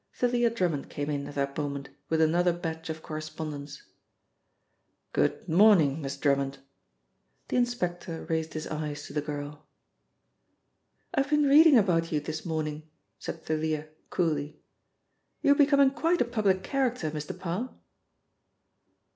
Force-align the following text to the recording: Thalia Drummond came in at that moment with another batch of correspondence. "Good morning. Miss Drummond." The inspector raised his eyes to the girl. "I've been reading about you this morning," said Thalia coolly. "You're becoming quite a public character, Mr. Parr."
Thalia 0.13 0.49
Drummond 0.49 0.89
came 0.89 1.11
in 1.11 1.27
at 1.27 1.35
that 1.35 1.55
moment 1.55 1.89
with 2.09 2.21
another 2.21 2.51
batch 2.51 2.89
of 2.89 3.03
correspondence. 3.03 3.83
"Good 5.13 5.47
morning. 5.47 6.01
Miss 6.01 6.17
Drummond." 6.17 6.57
The 7.49 7.57
inspector 7.57 8.25
raised 8.27 8.53
his 8.55 8.65
eyes 8.65 9.05
to 9.05 9.13
the 9.13 9.21
girl. 9.21 9.63
"I've 11.13 11.29
been 11.29 11.43
reading 11.43 11.77
about 11.77 12.11
you 12.11 12.19
this 12.19 12.43
morning," 12.43 12.89
said 13.19 13.45
Thalia 13.45 13.89
coolly. 14.09 14.59
"You're 15.43 15.53
becoming 15.53 15.91
quite 15.91 16.19
a 16.21 16.25
public 16.25 16.63
character, 16.63 17.11
Mr. 17.11 17.37
Parr." 17.37 17.71